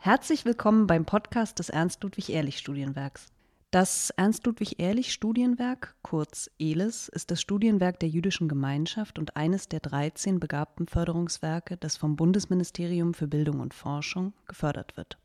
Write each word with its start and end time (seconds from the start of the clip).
Herzlich 0.00 0.44
willkommen 0.44 0.86
beim 0.86 1.04
Podcast 1.04 1.58
des 1.58 1.70
Ernst-Ludwig-Ehrlich-Studienwerks. 1.70 3.26
Das 3.72 4.10
Ernst-Ludwig-Ehrlich-Studienwerk, 4.10 5.96
kurz 6.02 6.48
ELIS, 6.60 7.08
ist 7.08 7.32
das 7.32 7.40
Studienwerk 7.40 7.98
der 7.98 8.08
jüdischen 8.08 8.48
Gemeinschaft 8.48 9.18
und 9.18 9.36
eines 9.36 9.68
der 9.68 9.80
13 9.80 10.38
begabten 10.38 10.86
Förderungswerke, 10.86 11.76
das 11.76 11.96
vom 11.96 12.14
Bundesministerium 12.14 13.12
für 13.12 13.26
Bildung 13.26 13.58
und 13.58 13.74
Forschung 13.74 14.34
gefördert 14.46 14.96
wird. 14.96 15.18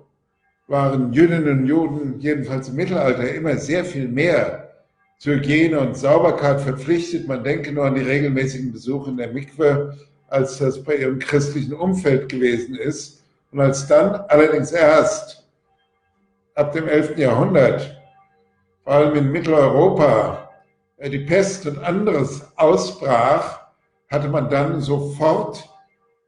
waren 0.67 1.13
Jüdinnen 1.13 1.59
und 1.59 1.66
Juden 1.67 2.19
jedenfalls 2.19 2.69
im 2.69 2.75
Mittelalter 2.75 3.33
immer 3.33 3.55
sehr 3.58 3.85
viel 3.85 4.08
mehr 4.08 4.71
zur 5.19 5.35
Hygiene 5.35 5.80
und 5.80 5.95
Sauberkeit 5.95 6.61
verpflichtet. 6.61 7.27
Man 7.27 7.44
denke 7.44 7.71
nur 7.71 7.85
an 7.85 7.95
die 7.95 8.02
regelmäßigen 8.02 8.71
Besuche 8.71 9.11
in 9.11 9.17
der 9.17 9.31
Mikwe, 9.31 9.97
als 10.27 10.58
das 10.58 10.83
bei 10.83 10.95
ihrem 10.95 11.19
christlichen 11.19 11.73
Umfeld 11.73 12.30
gewesen 12.30 12.75
ist. 12.75 13.23
Und 13.52 13.61
als 13.61 13.88
dann 13.88 14.16
allerdings 14.27 14.71
erst 14.71 15.47
ab 16.55 16.73
dem 16.73 16.88
11. 16.88 17.17
Jahrhundert, 17.17 18.02
vor 18.83 18.93
allem 18.93 19.16
in 19.16 19.31
Mitteleuropa, 19.31 20.49
die 20.99 21.19
Pest 21.19 21.67
und 21.67 21.77
anderes 21.80 22.45
ausbrach, 22.55 23.59
hatte 24.09 24.30
man 24.30 24.49
dann 24.49 24.82
sofort 24.82 25.70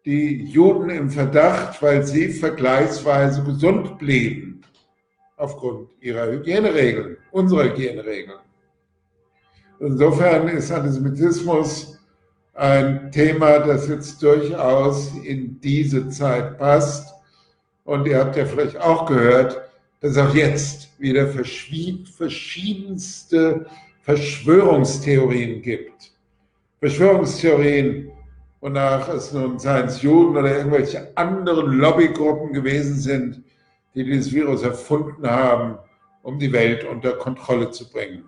die 0.07 0.45
Juden 0.45 0.89
im 0.89 1.09
Verdacht, 1.09 1.81
weil 1.81 2.05
sie 2.07 2.29
vergleichsweise 2.29 3.43
gesund 3.43 3.97
blieben 3.97 4.61
aufgrund 5.35 5.89
ihrer 5.99 6.31
Hygieneregeln, 6.31 7.17
unserer 7.31 7.65
Hygieneregeln. 7.65 8.39
Insofern 9.81 10.47
ist 10.47 10.71
Antisemitismus 10.71 11.99
ein 12.53 13.11
Thema, 13.11 13.59
das 13.59 13.89
jetzt 13.89 14.23
durchaus 14.23 15.11
in 15.25 15.59
diese 15.59 16.07
Zeit 16.07 16.57
passt 16.57 17.13
und 17.83 18.07
ihr 18.07 18.19
habt 18.19 18.37
ja 18.37 18.45
vielleicht 18.45 18.79
auch 18.79 19.07
gehört, 19.07 19.61
dass 19.99 20.17
auch 20.17 20.33
jetzt 20.33 20.97
wieder 21.01 21.27
verschiedenste 21.27 23.65
Verschwörungstheorien 24.03 25.61
gibt. 25.61 26.13
Verschwörungstheorien, 26.79 28.13
wonach 28.61 29.07
es 29.09 29.33
nun 29.33 29.59
Science 29.59 30.01
Juden 30.01 30.37
oder 30.37 30.57
irgendwelche 30.57 31.11
anderen 31.15 31.73
Lobbygruppen 31.73 32.53
gewesen 32.53 32.95
sind, 32.95 33.43
die 33.93 34.03
dieses 34.03 34.31
Virus 34.31 34.63
erfunden 34.63 35.29
haben, 35.29 35.77
um 36.23 36.39
die 36.39 36.51
Welt 36.51 36.83
unter 36.83 37.13
Kontrolle 37.13 37.71
zu 37.71 37.89
bringen. 37.89 38.27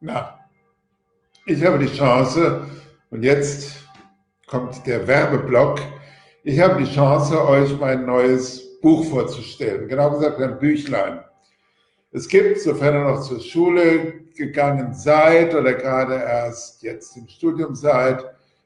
Na, 0.00 0.38
ich 1.46 1.64
habe 1.64 1.78
die 1.78 1.92
Chance, 1.92 2.66
und 3.10 3.22
jetzt 3.22 3.86
kommt 4.46 4.86
der 4.86 5.06
Werbeblock, 5.06 5.80
ich 6.44 6.60
habe 6.60 6.82
die 6.82 6.92
Chance, 6.92 7.46
euch 7.46 7.78
mein 7.78 8.04
neues 8.04 8.80
Buch 8.80 9.04
vorzustellen. 9.04 9.88
Genau 9.88 10.10
gesagt, 10.10 10.40
ein 10.40 10.58
Büchlein. 10.58 11.20
Es 12.10 12.28
gibt, 12.28 12.60
sofern 12.60 12.94
ihr 12.94 13.04
noch 13.04 13.22
zur 13.22 13.40
Schule 13.40 14.24
gegangen 14.36 14.92
seid 14.92 15.54
oder 15.54 15.72
gerade 15.74 16.14
erst 16.14 16.82
jetzt 16.82 17.16
im 17.16 17.28
Studium 17.28 17.74
seid, 17.74 18.24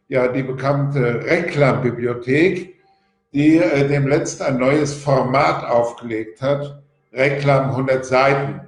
ja 0.09 0.29
die 0.29 0.43
bekannte 0.43 1.25
Reklambibliothek, 1.25 2.75
die 3.33 3.57
äh, 3.59 3.89
dem 3.89 4.07
letzten 4.07 4.45
ein 4.45 4.59
neues 4.59 4.95
Format 4.95 5.65
aufgelegt 5.65 6.41
hat. 6.43 6.83
Reklam 7.13 7.71
100 7.71 8.05
Seiten. 8.05 8.61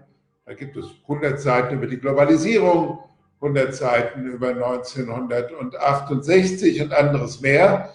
Da 0.47 0.55
gibt 0.55 0.77
es 0.77 0.87
100 1.03 1.41
Seiten 1.41 1.75
über 1.75 1.87
die 1.87 1.99
Globalisierung, 1.99 2.99
100 3.41 3.73
Seiten 3.75 4.27
über 4.27 4.49
1968 4.49 6.83
und 6.83 6.93
anderes 6.93 7.41
mehr. 7.41 7.91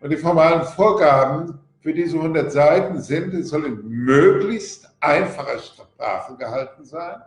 Und 0.00 0.10
die 0.10 0.16
formalen 0.16 0.62
Vorgaben 0.62 1.60
für 1.80 1.92
diese 1.92 2.16
100 2.16 2.50
Seiten 2.50 3.00
sind, 3.00 3.34
es 3.34 3.50
soll 3.50 3.66
in 3.66 3.88
möglichst 3.88 4.90
einfacher 5.00 5.58
Sprache 5.58 6.36
gehalten 6.36 6.84
sein 6.84 7.22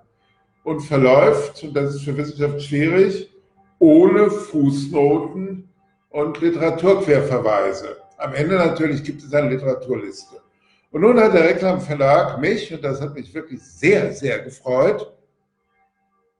und 0.63 0.81
verläuft, 0.81 1.63
und 1.63 1.73
das 1.75 1.95
ist 1.95 2.03
für 2.03 2.15
Wissenschaft 2.17 2.61
schwierig, 2.61 3.30
ohne 3.81 4.29
Fußnoten 4.29 5.67
und 6.11 6.39
Literaturquerverweise. 6.39 7.97
Am 8.17 8.35
Ende 8.35 8.55
natürlich 8.55 9.03
gibt 9.03 9.23
es 9.23 9.33
eine 9.33 9.49
Literaturliste. 9.49 10.35
Und 10.91 11.01
nun 11.01 11.19
hat 11.19 11.33
der 11.33 11.45
Reklamverlag 11.45 12.39
mich, 12.39 12.71
und 12.71 12.83
das 12.83 13.01
hat 13.01 13.15
mich 13.15 13.33
wirklich 13.33 13.59
sehr, 13.63 14.11
sehr 14.13 14.37
gefreut, 14.39 15.11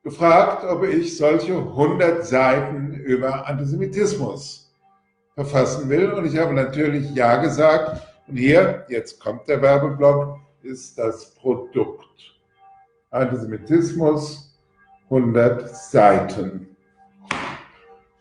gefragt, 0.04 0.66
ob 0.66 0.84
ich 0.84 1.18
solche 1.18 1.58
100 1.58 2.24
Seiten 2.24 2.94
über 2.94 3.48
Antisemitismus 3.48 4.72
verfassen 5.34 5.90
will. 5.90 6.12
Und 6.12 6.28
ich 6.28 6.38
habe 6.38 6.54
natürlich 6.54 7.10
Ja 7.16 7.38
gesagt. 7.38 8.06
Und 8.28 8.38
hier, 8.38 8.86
jetzt 8.88 9.20
kommt 9.20 9.48
der 9.48 9.64
Werbeblock, 9.64 10.38
ist 10.62 10.96
das 11.00 11.34
Produkt. 11.34 12.06
Antisemitismus, 13.10 14.56
100 15.10 15.76
Seiten. 15.76 16.71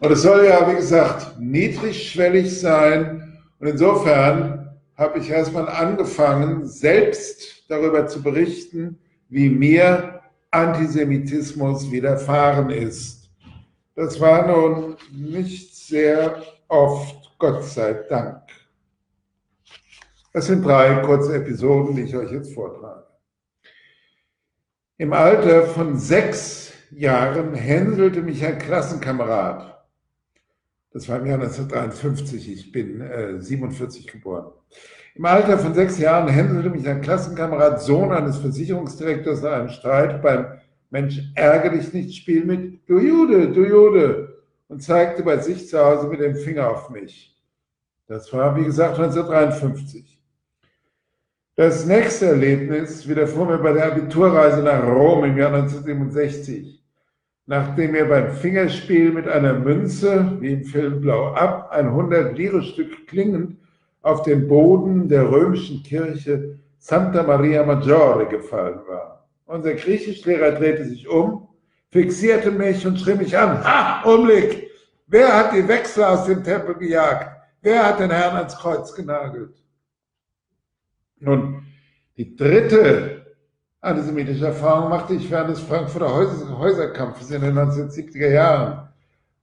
Und 0.01 0.11
es 0.13 0.23
soll 0.23 0.47
ja, 0.47 0.67
wie 0.71 0.77
gesagt, 0.77 1.39
niedrigschwellig 1.39 2.59
sein. 2.59 3.39
Und 3.59 3.67
insofern 3.67 4.81
habe 4.97 5.19
ich 5.19 5.29
erstmal 5.29 5.69
angefangen, 5.69 6.67
selbst 6.67 7.65
darüber 7.69 8.07
zu 8.07 8.23
berichten, 8.23 8.99
wie 9.29 9.51
mir 9.51 10.21
Antisemitismus 10.51 11.91
widerfahren 11.91 12.71
ist. 12.71 13.31
Das 13.95 14.19
war 14.19 14.47
nun 14.47 14.97
nicht 15.13 15.77
sehr 15.77 16.43
oft, 16.69 17.37
Gott 17.39 17.63
sei 17.65 17.93
Dank. 18.09 18.41
Das 20.33 20.47
sind 20.47 20.65
drei 20.65 20.95
kurze 21.03 21.35
Episoden, 21.37 21.95
die 21.95 22.03
ich 22.03 22.17
euch 22.17 22.33
jetzt 22.33 22.55
vortrage. 22.55 23.05
Im 24.97 25.13
Alter 25.13 25.67
von 25.67 25.99
sechs 25.99 26.73
Jahren 26.91 27.55
hänselte 27.55 28.23
mich 28.23 28.45
ein 28.45 28.59
Klassenkamerad. 28.59 29.80
Das 30.93 31.09
war 31.09 31.21
im 31.21 31.27
Jahr 31.27 31.41
1953, 31.41 32.53
ich 32.53 32.73
bin 32.73 33.01
äh, 33.01 33.41
47 33.41 34.09
geboren. 34.09 34.53
Im 35.15 35.25
Alter 35.25 35.59
von 35.59 35.75
sechs 35.75 35.99
Jahren 35.99 36.29
hänselte 36.29 36.71
mich 36.71 36.87
ein 36.89 37.01
Klassenkamerad, 37.01 37.81
Sohn 37.81 38.11
eines 38.11 38.39
Versicherungsdirektors, 38.39 39.43
nach 39.43 39.53
einem 39.53 39.69
Streit 39.69 40.21
beim 40.21 40.47
Mensch, 40.91 41.21
ärgere 41.35 41.77
dich 41.77 41.93
nicht, 41.93 42.17
Spiel 42.17 42.45
mit, 42.45 42.89
du 42.89 42.99
Jude, 42.99 43.53
du 43.53 43.65
Jude 43.65 44.43
und 44.69 44.83
zeigte 44.83 45.23
bei 45.23 45.39
sich 45.39 45.69
zu 45.69 45.79
Hause 45.79 46.09
mit 46.09 46.21
dem 46.21 46.35
Finger 46.35 46.71
auf 46.71 46.91
mich. 46.91 47.37
Das 48.07 48.33
war, 48.33 48.57
wie 48.57 48.65
gesagt, 48.65 48.99
1953. 48.99 50.21
Das 51.55 51.87
nächste 51.87 52.27
Erlebnis 52.27 53.07
widerfuhr 53.07 53.47
mir 53.47 53.59
bei 53.59 53.73
der 53.73 53.93
Abiturreise 53.93 54.63
nach 54.63 54.83
Rom 54.85 55.25
im 55.25 55.37
Jahr 55.37 55.53
1967, 55.53 56.80
nachdem 57.51 57.91
mir 57.91 58.09
beim 58.09 58.31
Fingerspiel 58.31 59.11
mit 59.11 59.27
einer 59.27 59.55
Münze, 59.55 60.37
wie 60.39 60.53
im 60.53 60.65
Film 60.65 61.01
Blau 61.01 61.33
ab, 61.33 61.69
ein 61.73 61.89
100-Lire-Stück 61.89 63.09
klingend 63.09 63.57
auf 64.03 64.23
den 64.23 64.47
Boden 64.47 65.09
der 65.09 65.29
römischen 65.29 65.83
Kirche 65.83 66.61
Santa 66.79 67.25
Maria 67.25 67.65
Maggiore 67.65 68.29
gefallen 68.29 68.79
war. 68.87 69.27
Unser 69.47 69.75
Griechischlehrer 69.75 70.53
drehte 70.53 70.85
sich 70.85 71.09
um, 71.09 71.49
fixierte 71.91 72.53
mich 72.53 72.87
und 72.87 73.01
schrie 73.01 73.17
mich 73.17 73.37
an. 73.37 73.65
Ha, 73.65 74.05
Umblick! 74.05 74.71
Wer 75.09 75.37
hat 75.37 75.53
die 75.53 75.67
Wechsel 75.67 76.05
aus 76.05 76.27
dem 76.27 76.45
Tempel 76.45 76.77
gejagt? 76.77 77.37
Wer 77.63 77.85
hat 77.85 77.99
den 77.99 78.13
Herrn 78.13 78.37
ans 78.37 78.57
Kreuz 78.57 78.95
genagelt? 78.95 79.61
Nun, 81.19 81.67
die 82.17 82.37
dritte 82.37 83.20
antisemitische 83.81 84.47
Erfahrung 84.47 84.91
machte 84.91 85.15
ich 85.15 85.31
während 85.31 85.51
des 85.51 85.61
Frankfurter 85.61 86.13
Häuserkampfes 86.59 87.31
in 87.31 87.43
den 87.43 87.59
1970er 87.59 88.29
Jahren, 88.29 88.89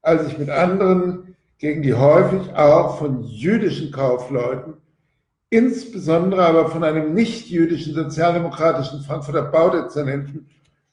als 0.02 0.28
ich 0.28 0.38
mit 0.38 0.50
anderen 0.50 1.36
gegen 1.58 1.82
die 1.82 1.94
häufig 1.94 2.54
auch 2.56 3.00
von 3.00 3.24
jüdischen 3.24 3.92
Kaufleuten, 3.92 4.74
insbesondere 5.50 6.46
aber 6.46 6.70
von 6.70 6.84
einem 6.84 7.14
nicht-jüdischen 7.14 7.96
sozialdemokratischen 7.96 9.02
Frankfurter 9.02 9.44
Baudezernenten 9.44 10.48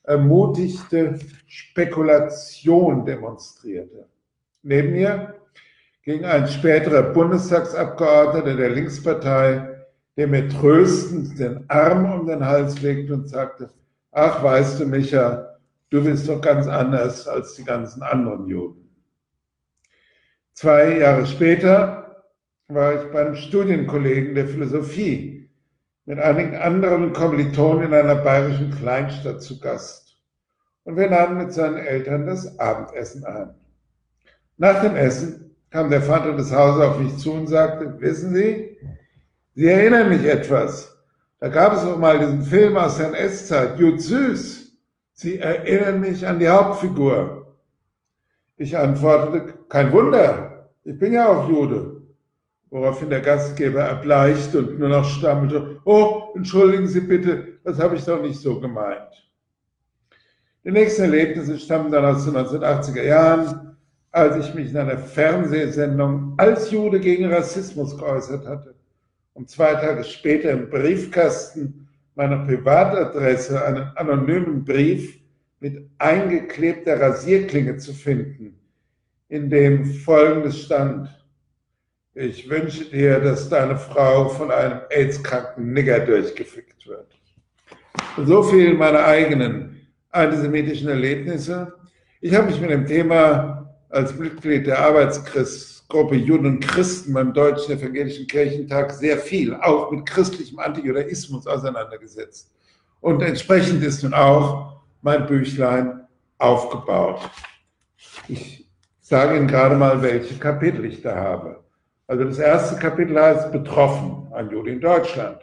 ermutigte 0.04 1.18
Spekulation 1.46 3.04
demonstrierte. 3.04 4.06
Neben 4.62 4.92
mir 4.92 5.34
ging 6.02 6.24
ein 6.24 6.46
späterer 6.46 7.02
Bundestagsabgeordneter 7.02 8.56
der 8.56 8.70
Linkspartei, 8.70 9.73
der 10.16 10.28
mir 10.28 10.48
tröstend 10.48 11.38
den 11.38 11.68
Arm 11.68 12.20
um 12.20 12.26
den 12.26 12.44
Hals 12.44 12.80
legte 12.82 13.14
und 13.14 13.28
sagte, 13.28 13.70
ach 14.12 14.42
weißt 14.42 14.80
du, 14.80 14.86
Micha, 14.86 15.58
du 15.90 16.04
bist 16.04 16.28
doch 16.28 16.40
ganz 16.40 16.66
anders 16.66 17.26
als 17.26 17.54
die 17.54 17.64
ganzen 17.64 18.02
anderen 18.02 18.46
Juden. 18.46 18.90
Zwei 20.52 20.98
Jahre 20.98 21.26
später 21.26 22.24
war 22.68 22.94
ich 22.94 23.12
beim 23.12 23.34
Studienkollegen 23.34 24.34
der 24.34 24.46
Philosophie 24.46 25.50
mit 26.06 26.18
einigen 26.18 26.56
anderen 26.56 27.12
Kommilitonen 27.12 27.88
in 27.88 27.94
einer 27.94 28.16
bayerischen 28.16 28.70
Kleinstadt 28.70 29.42
zu 29.42 29.58
Gast. 29.58 30.16
Und 30.84 30.96
wir 30.96 31.08
nahmen 31.08 31.38
mit 31.38 31.52
seinen 31.52 31.78
Eltern 31.78 32.26
das 32.26 32.58
Abendessen 32.58 33.24
ein. 33.24 33.54
Nach 34.58 34.82
dem 34.82 34.96
Essen 34.96 35.56
kam 35.70 35.90
der 35.90 36.02
Vater 36.02 36.36
des 36.36 36.52
Hauses 36.52 36.82
auf 36.82 36.98
mich 37.00 37.16
zu 37.16 37.32
und 37.32 37.48
sagte, 37.48 38.00
wissen 38.00 38.34
Sie, 38.34 38.76
Sie 39.56 39.66
erinnern 39.66 40.08
mich 40.08 40.24
etwas. 40.24 40.98
Da 41.38 41.48
gab 41.48 41.74
es 41.74 41.84
auch 41.84 41.96
mal 41.96 42.18
diesen 42.18 42.42
Film 42.42 42.76
aus 42.76 42.96
der 42.96 43.08
NS-Zeit, 43.08 43.78
Jud 43.78 44.00
Süß. 44.00 44.72
Sie 45.12 45.38
erinnern 45.38 46.00
mich 46.00 46.26
an 46.26 46.40
die 46.40 46.48
Hauptfigur. 46.48 47.54
Ich 48.56 48.76
antwortete, 48.76 49.54
kein 49.68 49.92
Wunder, 49.92 50.70
ich 50.82 50.98
bin 50.98 51.12
ja 51.12 51.28
auch 51.28 51.48
Jude. 51.48 52.02
Woraufhin 52.70 53.10
der 53.10 53.20
Gastgeber 53.20 53.82
erbleicht 53.82 54.56
und 54.56 54.80
nur 54.80 54.88
noch 54.88 55.04
stammelte, 55.04 55.80
oh, 55.84 56.32
entschuldigen 56.34 56.88
Sie 56.88 57.00
bitte, 57.00 57.58
das 57.62 57.78
habe 57.78 57.94
ich 57.94 58.04
doch 58.04 58.20
nicht 58.20 58.40
so 58.40 58.58
gemeint. 58.58 59.30
Die 60.64 60.72
nächsten 60.72 61.02
Erlebnisse 61.02 61.58
stammen 61.60 61.92
dann 61.92 62.04
aus 62.04 62.24
den 62.24 62.34
1980er 62.34 63.02
Jahren, 63.02 63.76
als 64.10 64.44
ich 64.44 64.54
mich 64.54 64.70
in 64.70 64.78
einer 64.78 64.98
Fernsehsendung 64.98 66.34
als 66.38 66.72
Jude 66.72 66.98
gegen 66.98 67.32
Rassismus 67.32 67.96
geäußert 67.96 68.46
hatte 68.46 68.74
um 69.34 69.46
zwei 69.46 69.74
Tage 69.74 70.04
später 70.04 70.50
im 70.50 70.70
Briefkasten 70.70 71.88
meiner 72.14 72.38
Privatadresse 72.46 73.64
einen 73.64 73.90
anonymen 73.96 74.64
Brief 74.64 75.20
mit 75.60 75.88
eingeklebter 75.98 77.00
Rasierklinge 77.00 77.76
zu 77.76 77.92
finden, 77.92 78.58
in 79.28 79.50
dem 79.50 79.84
folgendes 79.84 80.62
stand. 80.62 81.08
Ich 82.14 82.48
wünsche 82.48 82.84
dir, 82.84 83.18
dass 83.18 83.48
deine 83.48 83.76
Frau 83.76 84.28
von 84.28 84.52
einem 84.52 84.80
AIDS-kranken 84.90 85.72
Nigger 85.72 86.00
durchgefickt 86.00 86.86
wird. 86.86 87.08
So 88.24 88.44
viel 88.44 88.74
meine 88.74 89.04
eigenen 89.04 89.88
antisemitischen 90.10 90.88
Erlebnisse. 90.88 91.72
Ich 92.20 92.32
habe 92.34 92.46
mich 92.46 92.60
mit 92.60 92.70
dem 92.70 92.86
Thema 92.86 93.74
als 93.88 94.14
Mitglied 94.16 94.68
der 94.68 94.78
Arbeitskreis 94.78 95.73
Gruppe 95.88 96.16
Juden 96.16 96.46
und 96.46 96.60
Christen 96.60 97.12
beim 97.12 97.32
Deutschen 97.32 97.78
Evangelischen 97.78 98.26
Kirchentag 98.26 98.92
sehr 98.92 99.18
viel, 99.18 99.54
auch 99.54 99.90
mit 99.90 100.06
christlichem 100.06 100.58
Antijudaismus 100.58 101.46
auseinandergesetzt. 101.46 102.50
Und 103.00 103.22
entsprechend 103.22 103.82
ist 103.84 104.02
nun 104.02 104.14
auch 104.14 104.80
mein 105.02 105.26
Büchlein 105.26 106.06
aufgebaut. 106.38 107.20
Ich 108.28 108.66
sage 109.00 109.36
Ihnen 109.36 109.46
gerade 109.46 109.76
mal, 109.76 110.00
welche 110.00 110.38
Kapitel 110.38 110.86
ich 110.86 111.02
da 111.02 111.14
habe. 111.14 111.62
Also 112.06 112.24
das 112.24 112.38
erste 112.38 112.78
Kapitel 112.78 113.20
heißt 113.20 113.52
Betroffen, 113.52 114.28
ein 114.32 114.50
Jude 114.50 114.70
in 114.72 114.80
Deutschland. 114.80 115.38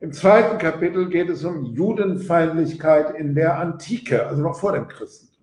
Im 0.00 0.12
zweiten 0.12 0.58
Kapitel 0.58 1.08
geht 1.08 1.30
es 1.30 1.44
um 1.44 1.64
Judenfeindlichkeit 1.64 3.14
in 3.16 3.34
der 3.34 3.58
Antike, 3.58 4.26
also 4.26 4.42
noch 4.42 4.58
vor 4.58 4.72
dem 4.72 4.86
Christentum. 4.86 5.33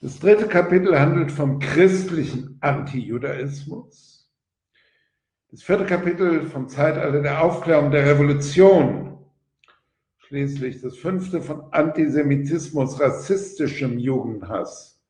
Das 0.00 0.18
dritte 0.18 0.46
Kapitel 0.46 0.98
handelt 0.98 1.32
vom 1.32 1.58
christlichen 1.58 2.58
Antijudaismus. 2.60 4.30
Das 5.50 5.62
vierte 5.62 5.86
Kapitel 5.86 6.42
vom 6.42 6.68
Zeitalter 6.68 7.22
der 7.22 7.42
Aufklärung 7.42 7.90
der 7.90 8.04
Revolution. 8.04 9.24
Schließlich 10.18 10.82
das 10.82 10.98
fünfte 10.98 11.40
von 11.40 11.72
Antisemitismus, 11.72 13.00
rassistischem 13.00 13.98
Jugendhass. 13.98 15.00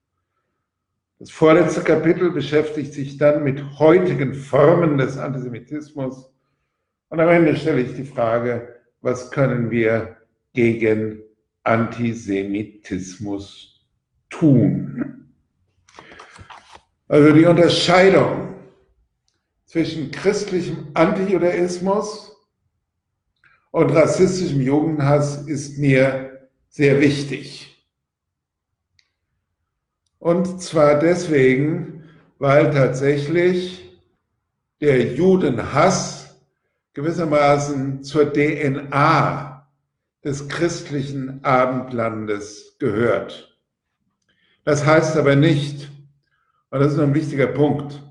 Das 1.19 1.31
vorletzte 1.31 1.81
Kapitel 1.81 2.31
beschäftigt 2.31 2.93
sich 2.93 3.17
dann 3.17 3.43
mit 3.43 3.81
heutigen 3.81 4.35
Formen 4.35 4.99
des 4.99 5.19
Antisemitismus. 5.19 6.31
Und 7.09 7.19
am 7.19 7.29
Ende 7.29 7.57
stelle 7.57 7.81
ich 7.81 7.95
die 7.95 8.05
Frage, 8.05 8.77
was 9.01 9.33
können 9.33 9.71
wir 9.71 10.19
gegen 10.53 11.23
Antisemitismus 11.65 13.76
tun. 14.31 15.33
Also 17.09 17.33
die 17.33 17.45
Unterscheidung 17.45 18.55
zwischen 19.65 20.11
christlichem 20.11 20.89
Antijudaismus 20.95 22.37
und 23.71 23.91
rassistischem 23.91 24.61
Jugendhass 24.61 25.47
ist 25.47 25.79
mir 25.79 26.49
sehr 26.69 27.01
wichtig. 27.01 27.85
Und 30.19 30.61
zwar 30.63 30.99
deswegen, 30.99 32.05
weil 32.39 32.71
tatsächlich 32.71 34.01
der 34.81 35.15
Judenhass 35.15 36.37
gewissermaßen 36.95 38.03
zur 38.03 38.33
DNA 38.33 39.69
des 40.25 40.49
christlichen 40.49 41.45
Abendlandes 41.45 42.77
gehört. 42.79 43.46
Das 44.67 44.85
heißt 44.85 45.17
aber 45.17 45.37
nicht, 45.37 45.89
und 46.71 46.81
das 46.81 46.95
ist 46.95 46.99
ein 46.99 47.15
wichtiger 47.15 47.47
Punkt, 47.47 48.03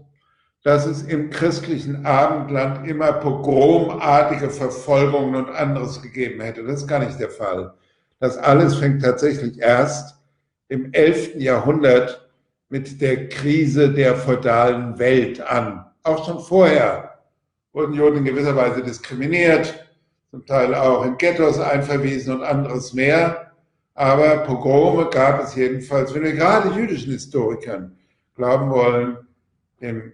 dass 0.64 0.86
es 0.86 1.04
im 1.04 1.30
christlichen 1.30 2.06
Abendland 2.06 2.88
immer 2.88 3.12
pogromartige 3.12 4.50
Verfolgungen 4.50 5.36
und 5.36 5.50
anderes 5.50 6.02
gegeben 6.02 6.40
hätte. 6.40 6.64
Das 6.64 6.84
ist 6.84 6.88
gar 6.88 7.00
nicht 7.00 7.20
der 7.20 7.30
Fall. 7.30 7.74
Das 8.22 8.38
alles 8.38 8.76
fängt 8.76 9.04
tatsächlich 9.04 9.60
erst 9.60 10.18
im 10.70 10.94
11. 10.94 11.36
Jahrhundert 11.36 12.26
mit 12.70 13.02
der 13.02 13.28
Krise 13.28 13.92
der 13.92 14.16
feudalen 14.16 14.98
Welt 14.98 15.42
an. 15.42 15.86
Auch 16.04 16.26
schon 16.26 16.40
vorher 16.40 17.20
wurden 17.74 17.94
Juden 17.94 18.20
in 18.20 18.24
gewisser 18.24 18.56
Weise 18.56 18.82
diskriminiert, 18.82 19.86
zum 20.32 20.46
Teil 20.46 20.74
auch 20.74 21.04
in 21.06 21.18
Ghettos 21.18 21.60
einverwiesen 21.60 22.34
und 22.34 22.44
anderes 22.44 22.94
mehr. 22.94 23.45
Aber 23.96 24.40
Pogrome 24.40 25.10
gab 25.10 25.42
es 25.42 25.56
jedenfalls, 25.56 26.14
wenn 26.14 26.24
wir 26.24 26.34
gerade 26.34 26.76
jüdischen 26.78 27.14
Historikern 27.14 27.98
glauben 28.36 28.70
wollen, 28.70 29.18
im 29.80 30.12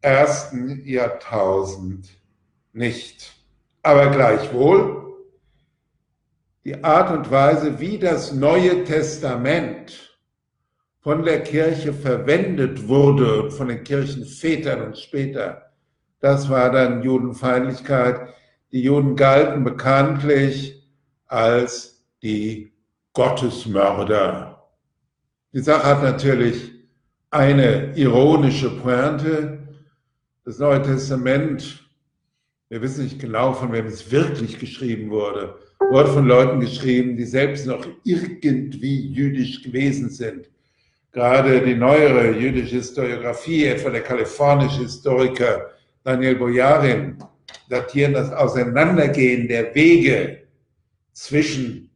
ersten 0.00 0.86
Jahrtausend 0.86 2.08
nicht. 2.72 3.34
Aber 3.82 4.10
gleichwohl, 4.10 5.16
die 6.64 6.82
Art 6.84 7.10
und 7.10 7.30
Weise, 7.30 7.80
wie 7.80 7.98
das 7.98 8.32
Neue 8.32 8.84
Testament 8.84 10.16
von 11.00 11.24
der 11.24 11.42
Kirche 11.42 11.92
verwendet 11.92 12.86
wurde, 12.86 13.50
von 13.50 13.68
den 13.68 13.82
Kirchenvätern 13.82 14.80
und 14.80 14.98
später, 14.98 15.72
das 16.20 16.48
war 16.48 16.70
dann 16.70 17.02
Judenfeindlichkeit. 17.02 18.28
Die 18.70 18.82
Juden 18.82 19.16
galten 19.16 19.64
bekanntlich 19.64 20.88
als 21.26 22.04
die 22.22 22.73
Gottesmörder. 23.14 24.68
Die 25.52 25.60
Sache 25.60 25.84
hat 25.84 26.02
natürlich 26.02 26.72
eine 27.30 27.96
ironische 27.96 28.70
Pointe. 28.70 29.66
Das 30.44 30.58
Neue 30.58 30.82
Testament 30.82 31.84
wir 32.74 32.82
wissen 32.82 33.04
nicht 33.04 33.20
genau, 33.20 33.52
von 33.52 33.72
wem 33.72 33.86
es 33.86 34.10
wirklich 34.10 34.58
geschrieben 34.58 35.08
wurde, 35.10 35.54
wurde 35.90 36.12
von 36.12 36.26
Leuten 36.26 36.58
geschrieben, 36.58 37.16
die 37.16 37.24
selbst 37.24 37.66
noch 37.66 37.86
irgendwie 38.02 39.12
jüdisch 39.12 39.62
gewesen 39.62 40.08
sind. 40.10 40.50
Gerade 41.12 41.60
die 41.60 41.76
neuere 41.76 42.32
jüdische 42.32 42.76
Historiografie, 42.76 43.66
etwa 43.66 43.90
der 43.90 44.02
kalifornische 44.02 44.80
Historiker 44.80 45.70
Daniel 46.02 46.34
Boyarin, 46.34 47.16
datieren 47.68 48.14
das 48.14 48.32
Auseinandergehen 48.32 49.46
der 49.46 49.72
Wege 49.74 50.40
zwischen 51.12 51.90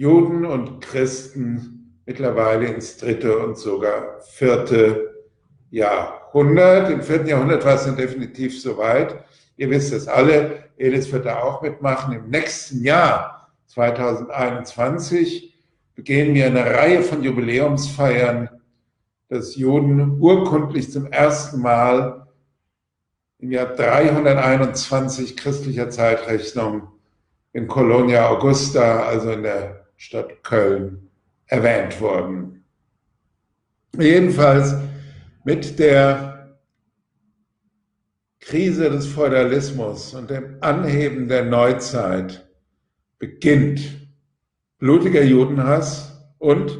Juden 0.00 0.46
und 0.46 0.80
Christen 0.80 2.00
mittlerweile 2.06 2.68
ins 2.68 2.96
dritte 2.96 3.38
und 3.38 3.58
sogar 3.58 4.18
vierte 4.22 5.26
Jahrhundert. 5.68 6.88
Im 6.88 7.02
vierten 7.02 7.26
Jahrhundert 7.26 7.66
war 7.66 7.74
es 7.74 7.84
dann 7.84 7.98
definitiv 7.98 8.62
soweit. 8.62 9.22
Ihr 9.58 9.68
wisst 9.68 9.92
es 9.92 10.08
alle, 10.08 10.64
Elis 10.78 11.12
wird 11.12 11.26
da 11.26 11.40
auch 11.40 11.60
mitmachen. 11.60 12.14
Im 12.14 12.30
nächsten 12.30 12.82
Jahr, 12.82 13.52
2021, 13.66 15.54
begehen 15.94 16.34
wir 16.34 16.46
eine 16.46 16.64
Reihe 16.64 17.02
von 17.02 17.22
Jubiläumsfeiern, 17.22 18.48
dass 19.28 19.54
Juden 19.56 20.18
urkundlich 20.18 20.90
zum 20.90 21.12
ersten 21.12 21.60
Mal 21.60 22.26
im 23.38 23.52
Jahr 23.52 23.66
321 23.66 25.36
christlicher 25.36 25.90
Zeitrechnung 25.90 26.88
in 27.52 27.68
Colonia 27.68 28.30
Augusta, 28.30 29.00
also 29.02 29.32
in 29.32 29.42
der 29.42 29.79
Stadt 30.00 30.42
Köln, 30.42 31.10
erwähnt 31.46 32.00
wurden. 32.00 32.64
Jedenfalls 33.98 34.74
mit 35.44 35.78
der 35.78 36.56
Krise 38.40 38.88
des 38.88 39.06
Feudalismus 39.06 40.14
und 40.14 40.30
dem 40.30 40.56
Anheben 40.62 41.28
der 41.28 41.44
Neuzeit 41.44 42.48
beginnt 43.18 44.08
blutiger 44.78 45.22
Judenhass 45.22 46.18
und, 46.38 46.78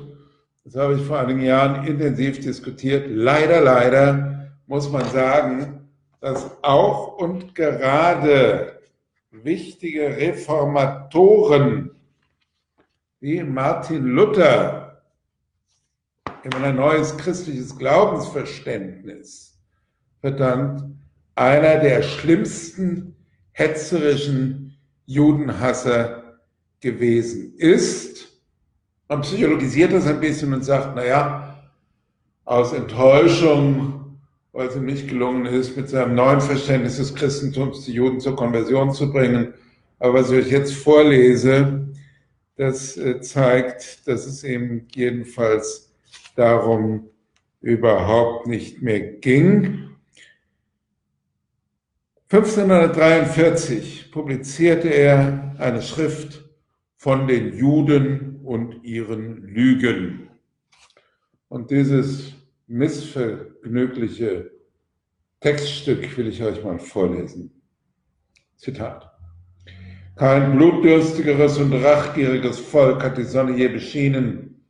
das 0.64 0.76
habe 0.76 0.94
ich 0.94 1.02
vor 1.02 1.18
einigen 1.18 1.42
Jahren 1.42 1.86
intensiv 1.86 2.40
diskutiert, 2.40 3.06
leider, 3.10 3.60
leider 3.60 4.50
muss 4.66 4.90
man 4.90 5.04
sagen, 5.10 5.90
dass 6.22 6.50
auch 6.62 7.18
und 7.18 7.54
gerade 7.54 8.80
wichtige 9.30 10.16
Reformatoren 10.16 11.90
wie 13.20 13.42
Martin 13.42 14.06
Luther 14.06 15.02
in 16.42 16.54
ein 16.54 16.76
neues 16.76 17.16
christliches 17.18 17.76
Glaubensverständnis 17.76 19.58
verdankt, 20.20 20.84
einer 21.34 21.78
der 21.78 22.02
schlimmsten 22.02 23.14
hetzerischen 23.52 24.74
Judenhasser 25.04 26.38
gewesen 26.80 27.54
ist. 27.56 28.28
Man 29.08 29.20
psychologisiert 29.20 29.92
das 29.92 30.06
ein 30.06 30.20
bisschen 30.20 30.54
und 30.54 30.64
sagt, 30.64 30.96
naja, 30.96 31.58
aus 32.46 32.72
Enttäuschung, 32.72 34.18
weil 34.52 34.68
es 34.68 34.76
ihm 34.76 34.86
nicht 34.86 35.08
gelungen 35.08 35.44
ist, 35.44 35.76
mit 35.76 35.90
seinem 35.90 36.14
neuen 36.14 36.40
Verständnis 36.40 36.96
des 36.96 37.14
Christentums 37.14 37.84
die 37.84 37.92
Juden 37.92 38.18
zur 38.18 38.34
Konversion 38.34 38.92
zu 38.92 39.12
bringen. 39.12 39.52
Aber 39.98 40.14
was 40.14 40.30
ich 40.30 40.46
euch 40.46 40.50
jetzt 40.50 40.74
vorlese, 40.74 41.89
das 42.60 42.98
äh, 42.98 43.22
zeigt, 43.22 44.06
dass 44.06 44.26
es 44.26 44.44
eben 44.44 44.86
jedenfalls 44.94 45.94
darum 46.36 47.08
überhaupt 47.62 48.46
nicht 48.46 48.82
mehr 48.82 49.00
ging. 49.00 49.96
1543 52.28 54.10
publizierte 54.12 54.88
er 54.88 55.56
eine 55.58 55.80
Schrift 55.80 56.44
von 56.98 57.26
den 57.26 57.56
Juden 57.56 58.40
und 58.44 58.84
ihren 58.84 59.42
Lügen. 59.42 60.28
Und 61.48 61.70
dieses 61.70 62.34
missvergnügliche 62.66 64.50
Textstück 65.40 66.14
will 66.18 66.28
ich 66.28 66.42
euch 66.42 66.62
mal 66.62 66.78
vorlesen. 66.78 67.62
Zitat. 68.56 69.09
Kein 70.20 70.54
blutdürstigeres 70.54 71.56
und 71.56 71.72
rachgieriges 71.72 72.58
Volk 72.58 73.02
hat 73.02 73.16
die 73.16 73.22
Sonne 73.22 73.56
je 73.56 73.68
beschienen, 73.68 74.62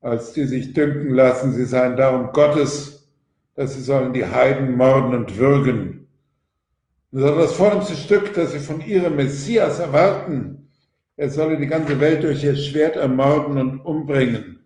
als 0.00 0.32
die 0.32 0.42
sich 0.42 0.72
dünken 0.72 1.14
lassen, 1.14 1.52
sie 1.52 1.66
seien 1.66 1.96
darum 1.96 2.32
Gottes, 2.32 3.08
dass 3.54 3.74
sie 3.74 3.80
sollen 3.80 4.12
die 4.12 4.26
Heiden 4.26 4.76
morden 4.76 5.14
und 5.14 5.38
würgen. 5.38 6.08
Sondern 7.12 7.38
das 7.38 7.52
vornehmste 7.52 7.94
Stück, 7.94 8.34
das 8.34 8.50
sie 8.50 8.58
von 8.58 8.80
ihrem 8.80 9.14
Messias 9.14 9.78
erwarten, 9.78 10.66
er 11.16 11.30
solle 11.30 11.58
die 11.58 11.68
ganze 11.68 12.00
Welt 12.00 12.24
durch 12.24 12.42
ihr 12.42 12.56
Schwert 12.56 12.96
ermorden 12.96 13.58
und 13.58 13.78
umbringen. 13.82 14.58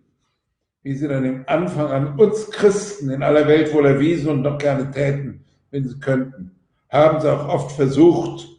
Wie 0.81 0.95
sie 0.95 1.07
dann 1.07 1.25
im 1.25 1.43
Anfang 1.45 1.91
an 1.91 2.19
uns 2.19 2.49
Christen 2.49 3.11
in 3.11 3.21
aller 3.21 3.47
Welt 3.47 3.71
wohl 3.71 3.85
erwiesen 3.85 4.29
und 4.29 4.41
noch 4.41 4.57
gerne 4.57 4.89
täten, 4.89 5.45
wenn 5.69 5.87
sie 5.87 5.99
könnten, 5.99 6.55
haben 6.89 7.21
sie 7.21 7.31
auch 7.31 7.47
oft 7.49 7.71
versucht 7.73 8.56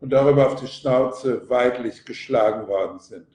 und 0.00 0.10
darüber 0.10 0.46
auf 0.46 0.56
die 0.56 0.66
Schnauze 0.66 1.48
weidlich 1.48 2.04
geschlagen 2.04 2.66
worden 2.68 2.98
sind. 2.98 3.26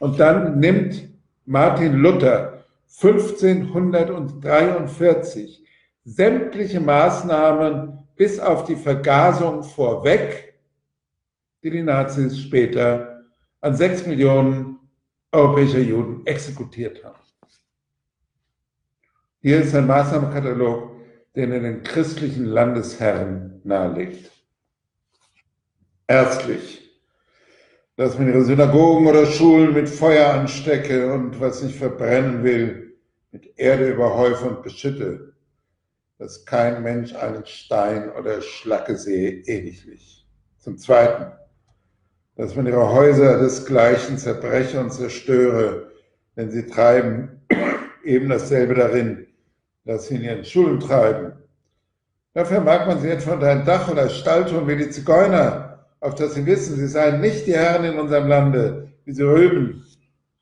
Und 0.00 0.20
dann 0.20 0.58
nimmt 0.58 1.08
Martin 1.44 1.94
Luther 1.94 2.64
1543 3.02 5.64
sämtliche 6.04 6.80
Maßnahmen 6.80 7.98
bis 8.16 8.38
auf 8.38 8.64
die 8.64 8.76
Vergasung 8.76 9.62
vorweg, 9.62 10.54
die 11.62 11.70
die 11.70 11.82
Nazis 11.82 12.38
später 12.38 13.24
an 13.60 13.74
sechs 13.74 14.06
Millionen 14.06 14.78
europäischer 15.32 15.80
Juden 15.80 16.24
exekutiert 16.26 17.02
haben. 17.04 17.18
Hier 19.40 19.60
ist 19.60 19.74
ein 19.74 19.86
Maßnahmenkatalog, 19.86 20.92
den 21.36 21.52
er 21.52 21.60
den 21.60 21.82
christlichen 21.82 22.46
Landesherren 22.46 23.60
nahelegt. 23.64 24.33
Erstlich, 26.06 26.90
dass 27.96 28.18
man 28.18 28.28
ihre 28.28 28.44
Synagogen 28.44 29.06
oder 29.06 29.26
Schulen 29.26 29.72
mit 29.72 29.88
Feuer 29.88 30.34
anstecke 30.34 31.12
und 31.12 31.40
was 31.40 31.62
nicht 31.62 31.76
verbrennen 31.76 32.42
will, 32.42 32.96
mit 33.32 33.58
Erde 33.58 33.90
überhäufe 33.90 34.46
und 34.46 34.62
beschütte 34.62 35.34
dass 36.18 36.44
kein 36.44 36.82
Mensch 36.82 37.14
einen 37.14 37.44
Stein 37.44 38.10
oder 38.12 38.40
Schlacke 38.40 38.96
sehe 38.96 39.42
ewiglich. 39.44 40.26
Zum 40.58 40.78
Zweiten, 40.78 41.32
dass 42.36 42.54
man 42.56 42.66
ihre 42.66 42.92
Häuser 42.92 43.38
desgleichen 43.40 44.18
zerbreche 44.18 44.80
und 44.80 44.92
zerstöre, 44.92 45.90
denn 46.36 46.50
sie 46.50 46.66
treiben 46.66 47.42
eben 48.04 48.28
dasselbe 48.28 48.74
darin, 48.74 49.26
dass 49.84 50.06
sie 50.06 50.16
in 50.16 50.22
ihren 50.22 50.44
Schulen 50.44 50.80
treiben. 50.80 51.32
Dafür 52.32 52.60
mag 52.60 52.86
man 52.86 53.00
sie 53.00 53.10
etwa 53.10 53.34
unter 53.34 53.50
ein 53.50 53.64
Dach 53.64 53.90
oder 53.90 54.08
Stall 54.08 54.46
tun 54.46 54.66
wie 54.66 54.76
die 54.76 54.90
Zigeuner, 54.90 55.73
auf 56.04 56.14
dass 56.16 56.34
sie 56.34 56.44
wissen, 56.44 56.76
sie 56.76 56.86
seien 56.86 57.22
nicht 57.22 57.46
die 57.46 57.54
Herren 57.54 57.84
in 57.84 57.98
unserem 57.98 58.28
Lande, 58.28 58.92
wie 59.06 59.12
sie 59.12 59.22
rüben, 59.22 59.86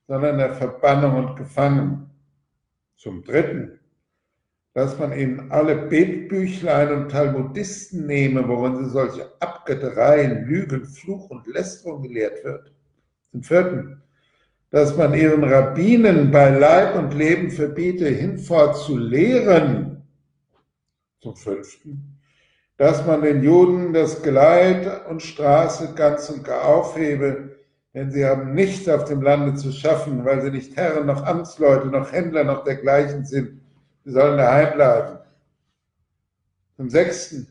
sondern 0.09 0.39
der 0.39 0.55
Verbannung 0.55 1.25
und 1.25 1.37
Gefangen. 1.37 2.11
Zum 2.97 3.23
Dritten, 3.23 3.79
dass 4.75 4.99
man 4.99 5.13
eben 5.13 5.53
alle 5.53 5.77
Betbüchlein 5.77 6.93
und 6.93 7.11
Talmudisten 7.11 8.07
nehme, 8.07 8.47
worin 8.49 8.77
sie 8.77 8.91
solche 8.91 9.31
Abgöttereien, 9.39 10.47
Lügen, 10.47 10.85
Fluch 10.85 11.31
und 11.31 11.47
Lästerung 11.47 12.03
gelehrt 12.03 12.43
wird. 12.45 12.73
Zum 13.31 13.45
vierten, 13.45 14.03
dass 14.71 14.97
man 14.97 15.15
ihren 15.15 15.45
Rabbinen 15.45 16.33
bei 16.33 16.51
Leib 16.51 16.97
und 16.97 17.15
Leben 17.15 17.53
verbiete, 17.53 18.09
hinfort 18.09 18.79
zu 18.79 18.97
lehren. 18.97 20.03
Zum 21.21 21.37
fünften, 21.37 22.12
dass 22.83 23.07
man 23.07 23.23
den 23.23 23.45
Juden 23.45 23.93
das 23.93 24.23
Geleit 24.23 25.07
und 25.09 25.23
Straße 25.23 25.95
ganz 25.95 26.29
und 26.31 26.43
gar 26.43 26.65
aufhebe, 26.65 27.51
denn 27.95 28.11
sie 28.11 28.27
haben 28.27 28.55
nichts 28.55 28.89
auf 28.89 29.05
dem 29.05 29.23
Lande 29.23 29.55
zu 29.55 29.71
schaffen, 29.71 30.25
weil 30.25 30.43
sie 30.43 30.51
nicht 30.51 30.77
Herren 30.77 31.07
noch 31.07 31.25
Amtsleute 31.25 31.87
noch 31.87 32.11
Händler 32.11 32.43
noch 32.43 32.65
dergleichen 32.65 33.25
sind, 33.25 33.61
Sie 34.05 34.11
sollen 34.11 34.37
daheim 34.37 34.75
bleiben. 34.75 35.19
Zum 36.77 36.91
Sechsten, 36.91 37.47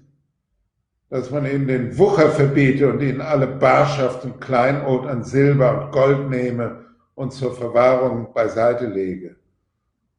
dass 1.09 1.31
man 1.31 1.45
ihnen 1.45 1.65
den 1.65 1.97
Wucher 1.97 2.29
verbiete 2.29 2.91
und 2.91 2.99
ihnen 3.01 3.21
alle 3.21 3.47
Barschaft 3.47 4.25
und 4.25 4.41
Kleinod 4.41 5.07
an 5.07 5.23
Silber 5.23 5.85
und 5.85 5.91
Gold 5.93 6.29
nehme 6.29 6.87
und 7.15 7.31
zur 7.31 7.55
Verwahrung 7.55 8.33
beiseite 8.33 8.85
lege. 8.85 9.37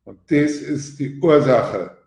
Und 0.04 0.21
dies 0.31 0.62
ist 0.62 0.99
die 0.99 1.21
Ursache. 1.21 1.99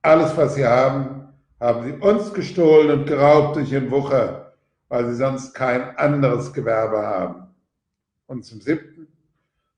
Alles, 0.00 0.34
was 0.34 0.54
sie 0.54 0.66
haben, 0.66 1.27
haben 1.60 1.84
sie 1.84 1.92
uns 1.92 2.32
gestohlen 2.32 2.90
und 2.90 3.06
geraubt 3.06 3.56
durch 3.56 3.72
ihren 3.72 3.90
Wucher, 3.90 4.54
weil 4.88 5.06
sie 5.08 5.16
sonst 5.16 5.54
kein 5.54 5.96
anderes 5.96 6.52
Gewerbe 6.52 6.98
haben. 6.98 7.48
Und 8.26 8.44
zum 8.44 8.60
siebten, 8.60 9.08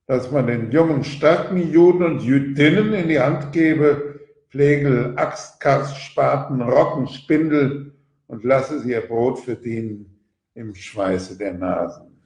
dass 0.07 0.31
man 0.31 0.47
den 0.47 0.71
jungen, 0.71 1.05
starken 1.05 1.71
Juden 1.71 2.03
und 2.03 2.23
Jüdinnen 2.23 2.93
in 2.95 3.09
die 3.09 3.21
Hand 3.21 3.53
gebe, 3.53 4.21
Pflegel, 4.51 5.15
Axt, 5.17 5.61
Kast, 5.61 5.97
Spaten, 5.97 6.61
Rocken, 6.61 7.07
Spindel 7.07 7.95
und 8.27 8.45
lasse 8.45 8.81
sie 8.81 8.91
ihr 8.91 9.03
Brot 9.03 9.39
verdienen 9.39 10.19
im 10.55 10.75
Schweiße 10.75 11.39
der 11.39 11.55
Nasen. 11.55 12.21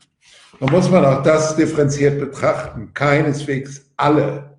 Da 0.59 0.67
muss 0.71 0.91
man 0.91 1.05
auch 1.05 1.23
das 1.23 1.57
differenziert 1.57 2.19
betrachten. 2.19 2.93
Keineswegs 2.95 3.91
alle 3.97 4.57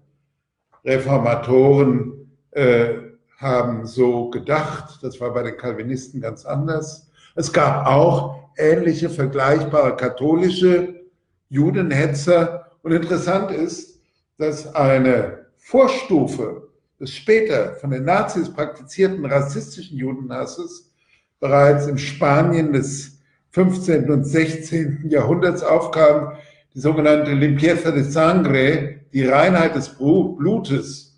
Reformatoren 0.84 2.30
äh, 2.52 3.05
haben 3.38 3.86
so 3.86 4.30
gedacht. 4.30 5.00
Das 5.02 5.20
war 5.20 5.34
bei 5.34 5.44
den 5.44 5.58
Calvinisten 5.58 6.22
ganz 6.22 6.46
anders. 6.46 7.08
Es 7.36 7.52
gab 7.52 7.86
auch 7.86 8.50
ähnliche, 8.58 9.10
vergleichbare 9.10 9.96
katholische 9.96 11.02
Judenhetzer. 11.50 12.72
Und 12.82 12.92
interessant 12.92 13.52
ist, 13.52 14.00
dass 14.38 14.74
eine 14.76 15.46
Vorstufe 15.58 16.70
des 17.00 17.14
später 17.14 17.76
von 17.76 17.92
den 17.92 18.06
Nazis 18.06 18.52
praktizierten 18.52 19.26
rassistischen 19.26 19.98
Judenhasses 19.98 20.92
bereits 21.40 21.88
in 21.88 21.98
Spanien 21.98 22.72
des 22.72 23.20
15. 23.52 24.10
und 24.10 24.24
16. 24.24 25.10
Jahrhunderts 25.10 25.64
aufkam, 25.64 26.34
die 26.74 26.80
sogenannte 26.80 27.34
Limpieza 27.34 27.92
de 27.92 28.04
Sangre, 28.04 29.00
die 29.14 29.26
Reinheit 29.26 29.76
des 29.76 29.90
Blutes, 29.90 31.15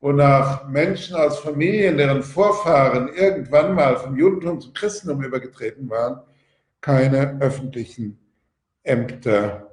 wonach 0.00 0.66
Menschen 0.66 1.14
aus 1.16 1.40
Familien, 1.40 1.96
deren 1.98 2.22
Vorfahren 2.22 3.08
irgendwann 3.14 3.74
mal 3.74 3.96
vom 3.96 4.16
Judentum 4.16 4.60
zum 4.60 4.72
Christentum 4.72 5.22
übergetreten 5.22 5.88
waren, 5.90 6.20
keine 6.80 7.38
öffentlichen 7.40 8.18
Ämter 8.82 9.70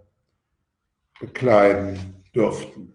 bekleiden 1.19 2.24
durften. 2.34 2.93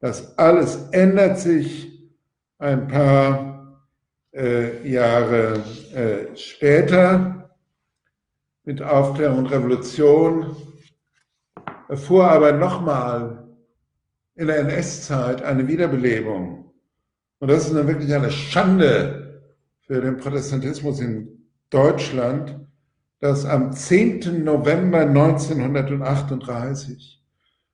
Das 0.00 0.36
alles 0.36 0.88
ändert 0.90 1.38
sich 1.38 2.10
ein 2.58 2.88
paar 2.88 3.80
äh, 4.34 4.88
Jahre 4.88 5.62
äh, 5.94 6.36
später 6.36 7.50
mit 8.64 8.82
Aufklärung 8.82 9.38
und 9.38 9.46
Revolution, 9.46 10.56
erfuhr 11.88 12.28
aber 12.28 12.52
nochmal 12.52 13.42
in 14.34 14.46
der 14.46 14.60
NS-Zeit 14.60 15.42
eine 15.42 15.68
Wiederbelebung. 15.68 16.72
Und 17.38 17.48
das 17.48 17.66
ist 17.66 17.74
dann 17.74 17.88
wirklich 17.88 18.14
eine 18.14 18.30
Schande 18.30 19.42
für 19.80 20.00
den 20.00 20.16
Protestantismus 20.16 21.00
in 21.00 21.48
Deutschland, 21.70 22.58
dass 23.20 23.44
am 23.44 23.72
10. 23.72 24.44
November 24.44 25.00
1938, 25.00 27.22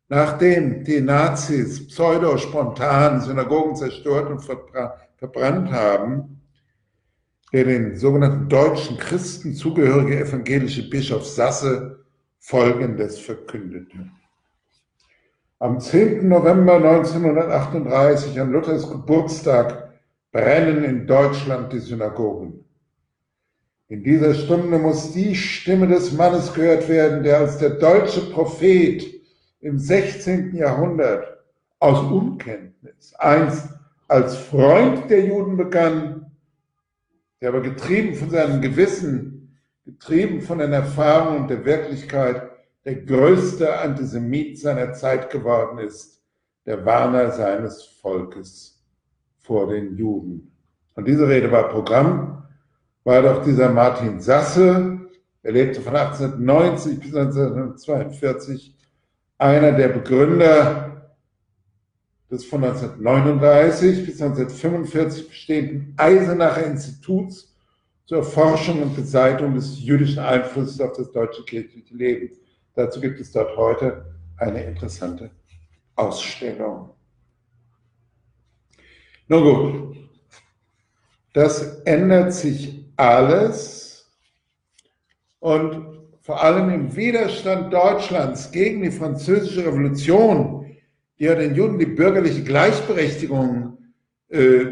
nachdem 0.08 0.84
die 0.84 1.00
Nazis 1.00 1.86
pseudo-spontan 1.86 3.20
Synagogen 3.20 3.76
zerstört 3.76 4.30
und 4.30 4.40
verbrannt 4.40 5.70
haben, 5.70 6.42
der 7.52 7.64
den 7.64 7.96
sogenannten 7.96 8.48
deutschen 8.48 8.98
Christen 8.98 9.54
zugehörige 9.54 10.20
evangelische 10.20 10.88
Bischof 10.88 11.26
Sasse 11.26 12.04
Folgendes 12.38 13.18
verkündete. 13.18 14.10
Am 15.60 15.80
10. 15.80 16.28
November 16.28 16.76
1938, 16.76 18.40
an 18.40 18.52
Luthers 18.52 18.88
Geburtstag, 18.88 19.92
brennen 20.30 20.84
in 20.84 21.04
Deutschland 21.04 21.72
die 21.72 21.80
Synagogen. 21.80 22.64
In 23.88 24.04
dieser 24.04 24.34
Stunde 24.34 24.78
muss 24.78 25.12
die 25.14 25.34
Stimme 25.34 25.88
des 25.88 26.12
Mannes 26.12 26.54
gehört 26.54 26.88
werden, 26.88 27.24
der 27.24 27.38
als 27.38 27.58
der 27.58 27.70
deutsche 27.70 28.30
Prophet 28.30 29.04
im 29.60 29.80
16. 29.80 30.54
Jahrhundert 30.54 31.26
aus 31.80 32.08
Unkenntnis 32.08 33.14
einst 33.18 33.68
als 34.06 34.36
Freund 34.36 35.10
der 35.10 35.24
Juden 35.24 35.56
begann, 35.56 36.30
der 37.40 37.48
aber 37.48 37.62
getrieben 37.62 38.14
von 38.14 38.30
seinem 38.30 38.60
Gewissen, 38.60 39.58
getrieben 39.84 40.40
von 40.40 40.58
den 40.58 40.72
Erfahrungen 40.72 41.48
der 41.48 41.64
Wirklichkeit, 41.64 42.47
der 42.84 42.96
größte 42.96 43.78
Antisemit 43.78 44.58
seiner 44.58 44.92
Zeit 44.92 45.30
geworden 45.30 45.78
ist, 45.78 46.22
der 46.66 46.84
Warner 46.84 47.30
seines 47.32 47.82
Volkes 47.84 48.82
vor 49.40 49.68
den 49.68 49.96
Juden. 49.96 50.52
Und 50.94 51.06
diese 51.06 51.28
Rede 51.28 51.50
war 51.50 51.68
Programm 51.68 52.42
war 53.04 53.22
doch 53.22 53.42
dieser 53.42 53.70
Martin 53.70 54.20
Sasse, 54.20 55.00
er 55.42 55.52
lebte 55.52 55.80
von 55.80 55.96
1890 55.96 57.00
bis 57.00 57.14
1942, 57.14 58.76
einer 59.38 59.72
der 59.72 59.88
Begründer 59.88 60.88
des 62.30 62.44
von 62.44 62.64
1939 62.64 64.04
bis 64.04 64.20
1945 64.20 65.28
bestehenden 65.28 65.94
Eisenacher 65.96 66.66
Instituts 66.66 67.54
zur 68.04 68.22
Forschung 68.22 68.82
und 68.82 68.94
Beseitigung 68.94 69.54
des 69.54 69.80
jüdischen 69.80 70.18
Einflusses 70.18 70.80
auf 70.80 70.92
das 70.92 71.10
deutsche 71.12 71.44
kirchliche 71.44 71.94
Leben. 71.94 72.36
Dazu 72.78 73.00
gibt 73.00 73.18
es 73.18 73.32
dort 73.32 73.56
heute 73.56 74.04
eine 74.36 74.62
interessante 74.62 75.32
Ausstellung. 75.96 76.90
Nun 79.26 79.42
gut, 79.42 79.96
das 81.32 81.80
ändert 81.80 82.32
sich 82.32 82.84
alles 82.94 84.08
und 85.40 86.06
vor 86.20 86.40
allem 86.40 86.70
im 86.70 86.94
Widerstand 86.94 87.72
Deutschlands 87.72 88.52
gegen 88.52 88.82
die 88.82 88.92
französische 88.92 89.66
Revolution, 89.66 90.76
die 91.18 91.24
ja 91.24 91.34
den 91.34 91.56
Juden 91.56 91.80
die 91.80 91.86
bürgerliche 91.86 92.44
Gleichberechtigung 92.44 93.76
äh, 94.28 94.66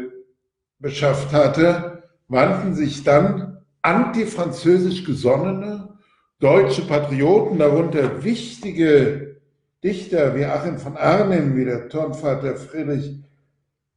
beschafft 0.79 1.33
hatte, 1.33 2.03
wandten 2.29 2.73
sich 2.73 3.03
dann 3.03 3.65
antifranzösisch 3.81 5.03
gesonnene 5.03 5.96
deutsche 6.39 6.83
Patrioten, 6.83 7.57
darunter 7.57 8.23
wichtige 8.23 9.37
Dichter 9.83 10.35
wie 10.35 10.45
Achim 10.45 10.77
von 10.77 10.97
Arnim, 10.97 11.55
wie 11.55 11.65
der 11.65 11.89
Turnvater 11.89 12.55
Friedrich 12.55 13.15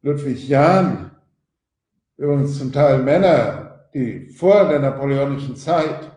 Ludwig 0.02 0.48
Jahn, 0.48 1.10
übrigens 2.16 2.58
zum 2.58 2.72
Teil 2.72 3.02
Männer, 3.02 3.88
die 3.92 4.28
vor 4.28 4.68
der 4.68 4.78
napoleonischen 4.78 5.56
Zeit 5.56 6.10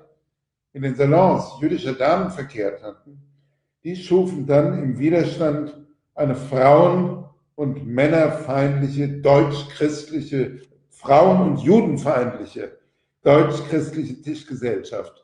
in 0.73 0.83
den 0.83 0.95
Salons 0.95 1.59
jüdischer 1.59 1.93
Damen 1.93 2.31
verkehrt 2.31 2.81
hatten, 2.81 3.21
die 3.83 3.95
schufen 3.95 4.45
dann 4.47 4.81
im 4.81 4.97
Widerstand 4.97 5.75
eine 6.15 6.35
Frauen- 6.35 7.25
und 7.55 7.85
männerfeindliche, 7.85 9.07
deutsch-christliche, 9.21 10.61
Frauen- 10.89 11.51
und 11.51 11.57
judenfeindliche, 11.59 12.77
deutsch-christliche 13.23 14.21
Tischgesellschaft 14.21 15.22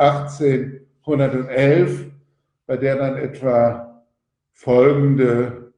1811, 0.00 2.06
bei 2.66 2.76
der 2.76 2.96
dann 2.96 3.16
etwa 3.16 4.04
folgende 4.52 5.72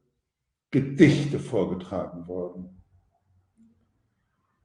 Gedichte 0.71 1.39
vorgetragen 1.39 2.27
wurden. 2.27 2.81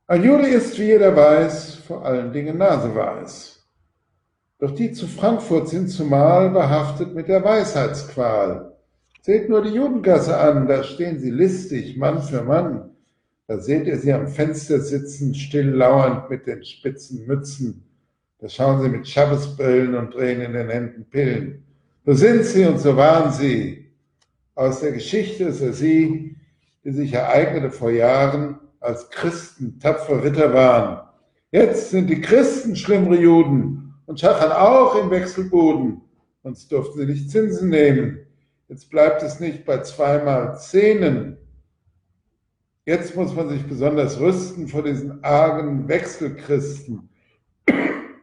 Ein 0.07 0.25
Jude 0.25 0.47
ist, 0.47 0.79
wie 0.79 0.85
jeder 0.85 1.15
weiß, 1.15 1.75
vor 1.75 2.07
allen 2.07 2.33
Dingen 2.33 2.57
naseweiß. 2.57 3.59
Doch 4.59 4.75
die 4.75 4.93
zu 4.93 5.07
Frankfurt 5.07 5.69
sind 5.69 5.89
zumal 5.89 6.51
behaftet 6.51 7.15
mit 7.15 7.29
der 7.29 7.45
Weisheitsqual. 7.45 8.77
Seht 9.21 9.49
nur 9.49 9.63
die 9.63 9.75
Judengasse 9.75 10.39
an, 10.39 10.67
da 10.67 10.85
stehen 10.85 11.19
sie 11.19 11.31
listig, 11.31 11.97
Mann 11.97 12.23
für 12.23 12.43
Mann. 12.43 12.91
Da 13.47 13.59
seht 13.59 13.87
ihr 13.87 13.99
sie 13.99 14.13
am 14.13 14.29
Fenster 14.29 14.81
sitzen, 14.81 15.35
still 15.35 15.71
lauernd 15.71 16.31
mit 16.31 16.47
den 16.47 16.65
spitzen 16.65 17.27
Mützen. 17.27 17.88
Da 18.41 18.49
schauen 18.49 18.83
sie 18.83 18.89
mit 18.89 19.09
Schabbesbrillen 19.09 19.97
und 19.97 20.15
drehen 20.15 20.41
in 20.41 20.53
den 20.53 20.71
Händen 20.71 21.05
Pillen. 21.11 21.65
So 22.07 22.15
sind 22.15 22.45
sie 22.45 22.65
und 22.65 22.79
so 22.79 22.97
waren 22.97 23.33
sie. 23.33 23.91
Aus 24.55 24.81
der 24.81 24.93
Geschichte 24.93 25.45
ist 25.45 25.61
er 25.61 25.73
sie, 25.73 26.37
die 26.85 26.93
sich 26.93 27.13
ereignete 27.13 27.71
vor 27.71 27.91
Jahren, 27.91 28.59
als 28.81 29.11
Christen 29.11 29.81
tapfere 29.81 30.23
Ritter 30.23 30.55
waren. 30.55 31.09
Jetzt 31.51 31.91
sind 31.91 32.09
die 32.09 32.21
Christen 32.21 32.77
schlimmere 32.77 33.21
Juden 33.21 33.95
und 34.07 34.21
schachern 34.21 34.53
auch 34.53 34.95
im 35.03 35.11
Wechselboden. 35.11 36.03
Sonst 36.45 36.71
durften 36.71 37.01
sie 37.01 37.07
nicht 37.07 37.31
Zinsen 37.31 37.71
nehmen. 37.71 38.21
Jetzt 38.69 38.89
bleibt 38.89 39.23
es 39.23 39.41
nicht 39.41 39.65
bei 39.65 39.79
zweimal 39.79 40.59
Zehnen. 40.59 41.39
Jetzt 42.87 43.17
muss 43.17 43.35
man 43.35 43.49
sich 43.49 43.67
besonders 43.67 44.21
rüsten 44.21 44.69
vor 44.69 44.83
diesen 44.83 45.23
argen 45.25 45.89
Wechselchristen. 45.89 47.09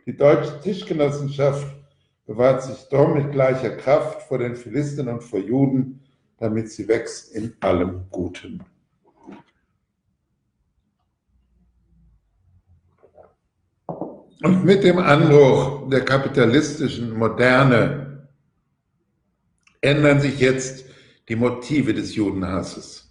Die 0.06 0.15
deutsche 0.15 0.62
Tischgenossenschaft 0.62 1.65
bewahrt 2.28 2.62
sich 2.62 2.88
drum 2.89 3.15
mit 3.15 3.32
gleicher 3.32 3.72
Kraft 3.72 4.28
vor 4.28 4.38
den 4.38 4.56
Philisten 4.56 5.08
und 5.08 5.24
vor 5.24 5.39
Juden, 5.39 6.02
damit 6.38 6.72
sie 6.72 6.88
wächst 6.88 7.34
in 7.34 7.56
allem 7.60 8.06
Guten. 8.12 8.63
Und 13.88 14.63
mit 14.63 14.84
dem 14.84 15.00
Anbruch 15.00 15.89
der 15.89 16.06
kapitalistischen 16.06 17.18
Moderne 17.18 18.30
ändern 19.82 20.20
sich 20.20 20.39
jetzt 20.39 20.86
die 21.28 21.36
Motive 21.36 21.96
des 21.96 22.13
Judenhasses. 22.13 23.05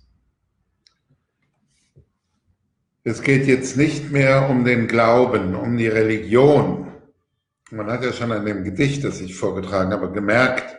Es 3.05 3.23
geht 3.23 3.47
jetzt 3.47 3.77
nicht 3.77 4.11
mehr 4.11 4.49
um 4.49 4.65
den 4.65 4.89
Glauben, 4.89 5.55
um 5.55 5.77
die 5.77 5.89
Religion. 5.89 6.91
Man 7.71 7.87
hat 7.87 8.03
ja 8.03 8.13
schon 8.13 8.33
an 8.33 8.47
dem 8.47 8.65
Gedicht, 8.65 9.05
das 9.05 9.21
ich 9.21 9.37
vorgetragen 9.37 9.93
habe, 9.93 10.11
gemerkt, 10.11 10.79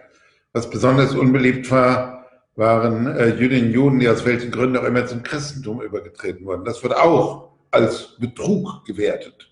was 0.52 0.70
besonders 0.70 1.14
unbeliebt 1.14 1.70
war, 1.70 2.26
waren 2.56 3.08
äh, 3.08 3.36
Jüdinnen 3.36 3.68
und 3.68 3.74
Juden, 3.74 4.00
die 4.00 4.10
aus 4.10 4.26
welchen 4.26 4.50
Gründen 4.50 4.78
auch 4.78 4.86
immer 4.86 5.06
zum 5.06 5.22
Christentum 5.22 5.82
übergetreten 5.82 6.46
wurden. 6.46 6.66
Das 6.66 6.82
wird 6.82 6.96
auch 6.96 7.52
als 7.70 8.16
Betrug 8.18 8.86
gewertet. 8.86 9.52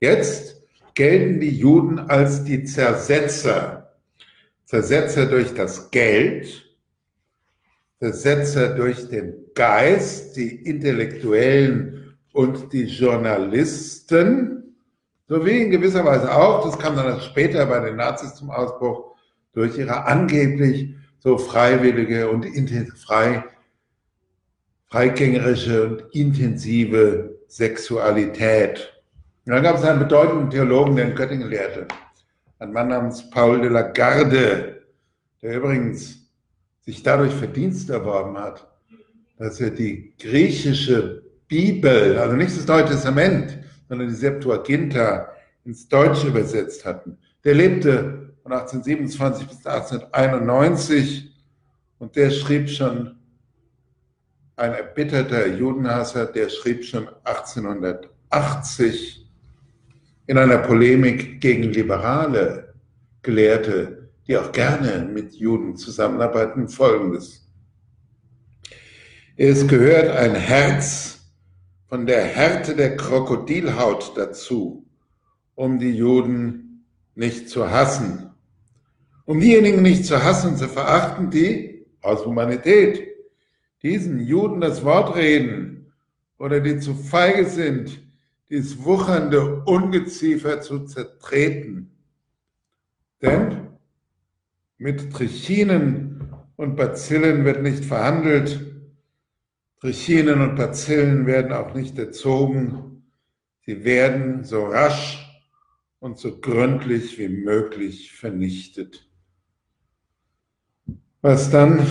Jetzt 0.00 0.62
gelten 0.94 1.40
die 1.40 1.56
Juden 1.56 1.98
als 1.98 2.42
die 2.42 2.64
Zersetzer. 2.64 3.94
Zersetzer 4.64 5.26
durch 5.26 5.54
das 5.54 5.90
Geld, 5.90 6.69
Zersetzer 8.00 8.70
durch 8.70 9.08
den 9.10 9.34
Geist, 9.54 10.34
die 10.36 10.66
Intellektuellen 10.66 12.16
und 12.32 12.72
die 12.72 12.84
Journalisten, 12.84 14.74
sowie 15.28 15.62
in 15.62 15.70
gewisser 15.70 16.04
Weise 16.04 16.34
auch, 16.34 16.64
das 16.64 16.78
kam 16.78 16.96
dann 16.96 17.20
später 17.20 17.66
bei 17.66 17.78
den 17.80 17.96
Nazis 17.96 18.34
zum 18.34 18.50
Ausbruch, 18.50 19.14
durch 19.52 19.76
ihre 19.76 20.06
angeblich 20.06 20.94
so 21.18 21.36
freiwillige 21.36 22.30
und 22.30 22.46
frei, 22.96 23.44
freigängerische 24.86 25.86
und 25.86 26.04
intensive 26.12 27.38
Sexualität. 27.48 28.94
Und 29.44 29.52
dann 29.52 29.62
gab 29.62 29.76
es 29.76 29.84
einen 29.84 29.98
bedeutenden 29.98 30.48
Theologen, 30.48 30.96
der 30.96 31.08
in 31.08 31.14
Göttingen 31.14 31.50
lehrte, 31.50 31.86
ein 32.60 32.72
Mann 32.72 32.88
namens 32.88 33.28
Paul 33.28 33.60
de 33.60 33.70
la 33.70 33.82
Garde, 33.82 34.86
der 35.42 35.56
übrigens 35.56 36.19
sich 36.80 37.02
dadurch 37.02 37.32
Verdienst 37.32 37.90
erworben 37.90 38.38
hat, 38.38 38.66
dass 39.38 39.60
er 39.60 39.70
die 39.70 40.14
griechische 40.18 41.22
Bibel, 41.48 42.18
also 42.18 42.36
nicht 42.36 42.56
das 42.56 42.66
Neue 42.66 42.84
Testament, 42.84 43.58
sondern 43.88 44.08
die 44.08 44.14
Septuaginta 44.14 45.30
ins 45.64 45.88
Deutsche 45.88 46.28
übersetzt 46.28 46.84
hatten. 46.84 47.18
Der 47.44 47.54
lebte 47.54 48.34
von 48.42 48.52
1827 48.52 49.48
bis 49.48 49.66
1891 49.66 51.34
und 51.98 52.14
der 52.16 52.30
schrieb 52.30 52.68
schon, 52.68 53.16
ein 54.56 54.74
erbitterter 54.74 55.46
Judenhasser, 55.46 56.26
der 56.26 56.50
schrieb 56.50 56.84
schon 56.84 57.08
1880 57.24 59.26
in 60.26 60.38
einer 60.38 60.58
Polemik 60.58 61.40
gegen 61.40 61.64
liberale 61.64 62.74
Gelehrte, 63.22 63.99
die 64.30 64.38
auch 64.38 64.52
gerne 64.52 65.10
mit 65.12 65.34
Juden 65.34 65.76
zusammenarbeiten, 65.76 66.68
folgendes. 66.68 67.48
Es 69.36 69.66
gehört 69.66 70.08
ein 70.08 70.36
Herz 70.36 71.32
von 71.88 72.06
der 72.06 72.22
Härte 72.22 72.76
der 72.76 72.96
Krokodilhaut 72.96 74.12
dazu, 74.14 74.86
um 75.56 75.80
die 75.80 75.90
Juden 75.90 76.86
nicht 77.16 77.48
zu 77.48 77.72
hassen. 77.72 78.30
Um 79.24 79.40
diejenigen 79.40 79.82
nicht 79.82 80.06
zu 80.06 80.22
hassen 80.22 80.56
zu 80.56 80.68
verachten, 80.68 81.30
die 81.30 81.84
aus 82.00 82.24
Humanität 82.24 83.08
diesen 83.82 84.20
Juden 84.20 84.60
das 84.60 84.84
Wort 84.84 85.16
reden 85.16 85.92
oder 86.38 86.60
die 86.60 86.78
zu 86.78 86.94
feige 86.94 87.46
sind, 87.46 88.00
dieses 88.48 88.84
wuchernde 88.84 89.64
Ungeziefer 89.64 90.60
zu 90.60 90.84
zertreten. 90.84 91.90
Denn 93.20 93.69
mit 94.80 95.12
Trichinen 95.12 96.32
und 96.56 96.74
Bazillen 96.74 97.44
wird 97.44 97.62
nicht 97.62 97.84
verhandelt, 97.84 98.66
Trichinen 99.78 100.40
und 100.40 100.56
Bazillen 100.56 101.26
werden 101.26 101.52
auch 101.52 101.74
nicht 101.74 101.98
erzogen. 101.98 103.02
Sie 103.66 103.84
werden 103.84 104.42
so 104.42 104.64
rasch 104.64 105.26
und 105.98 106.18
so 106.18 106.40
gründlich 106.40 107.18
wie 107.18 107.28
möglich 107.28 108.12
vernichtet. 108.12 109.06
Was 111.20 111.50
dann 111.50 111.86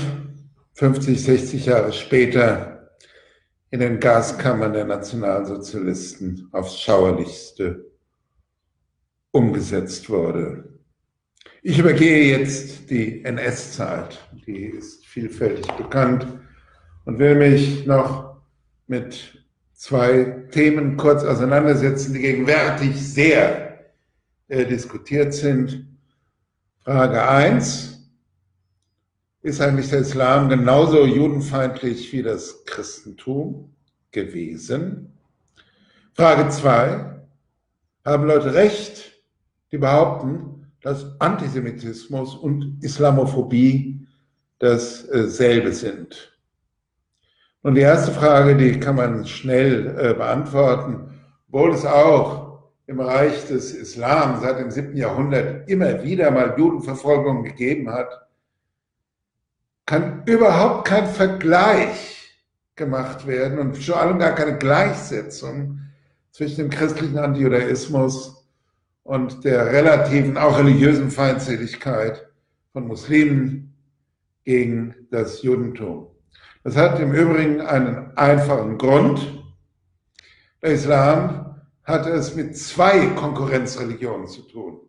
50, 0.74 1.24
60 1.24 1.66
Jahre 1.68 1.94
später 1.94 2.90
in 3.70 3.82
den 3.82 4.00
Gaskammern 4.00 4.74
der 4.74 4.86
Nationalsozialisten 4.86 6.50
aufs 6.52 6.80
Schauerlichste 6.82 7.92
umgesetzt 9.30 10.10
wurde. 10.10 10.69
Ich 11.62 11.78
übergehe 11.78 12.38
jetzt 12.38 12.90
die 12.90 13.22
NS-Zeit, 13.26 14.18
die 14.48 14.64
ist 14.64 15.06
vielfältig 15.06 15.70
bekannt 15.74 16.26
und 17.04 17.20
will 17.20 17.36
mich 17.36 17.86
noch 17.86 18.38
mit 18.88 19.44
zwei 19.74 20.48
Themen 20.52 20.96
kurz 20.96 21.26
auseinandersetzen, 21.26 22.14
die 22.14 22.22
gegenwärtig 22.22 22.96
sehr 22.96 23.92
äh, 24.48 24.66
diskutiert 24.66 25.34
sind. 25.34 25.86
Frage 26.78 27.28
1. 27.28 28.10
Ist 29.42 29.60
eigentlich 29.60 29.90
der 29.90 30.00
Islam 30.00 30.48
genauso 30.48 31.06
judenfeindlich 31.06 32.14
wie 32.14 32.24
das 32.24 32.64
Christentum 32.64 33.76
gewesen? 34.12 35.12
Frage 36.14 36.48
2. 36.48 37.20
Haben 38.06 38.28
Leute 38.28 38.54
recht, 38.54 39.12
die 39.74 39.78
behaupten, 39.78 40.59
dass 40.82 41.20
Antisemitismus 41.20 42.36
und 42.36 42.78
Islamophobie 42.82 44.08
dasselbe 44.60 45.74
sind? 45.74 46.38
Und 47.62 47.76
die 47.76 47.82
erste 47.82 48.12
Frage, 48.12 48.56
die 48.56 48.80
kann 48.80 48.96
man 48.96 49.26
schnell 49.28 49.88
äh, 49.98 50.14
beantworten, 50.14 51.20
obwohl 51.48 51.74
es 51.74 51.86
auch 51.86 52.50
im 52.88 53.02
Reich 53.02 53.46
des 53.48 53.74
Islam 53.74 54.40
seit 54.42 54.60
dem 54.60 54.72
siebten 54.72 54.98
Jahrhundert 54.98 55.70
immer 55.70 56.04
wieder 56.04 56.32
mal 56.32 56.56
Judenverfolgung 56.58 57.44
gegeben 57.44 57.92
hat, 57.92 58.28
kann 59.86 60.24
überhaupt 60.26 60.88
kein 60.88 61.08
Vergleich 61.08 62.20
gemacht 62.76 63.28
werden 63.28 63.60
und 63.60 63.78
vor 63.78 64.00
allem 64.00 64.20
gar 64.20 64.34
keine 64.34 64.58
Gleichsetzung 64.58 65.82
zwischen 66.32 66.58
dem 66.58 66.70
christlichen 66.70 67.18
Antijudaismus 67.18 68.39
und 69.10 69.44
der 69.44 69.74
relativen, 69.74 70.38
auch 70.38 70.60
religiösen 70.60 71.10
Feindseligkeit 71.10 72.30
von 72.74 72.88
Muslimen 72.88 73.74
gegen 74.44 74.94
das 75.10 75.42
Judentum. 75.42 76.12
Das 76.64 76.76
hat 76.78 77.00
im 77.00 77.12
Übrigen 77.12 77.60
einen 77.60 78.16
einfachen 78.16 78.78
Grund. 78.78 79.42
Der 80.62 80.74
Islam 80.74 81.56
hat 81.86 82.06
es 82.06 82.36
mit 82.36 82.56
zwei 82.56 83.08
Konkurrenzreligionen 83.16 84.28
zu 84.28 84.44
tun. 84.44 84.82